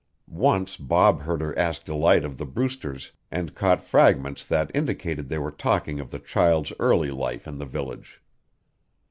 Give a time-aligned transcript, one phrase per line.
[0.43, 5.37] Once Bob heard her ask Delight of the Brewsters and caught fragments that indicated they
[5.37, 8.19] were talking of the child's early life in the village.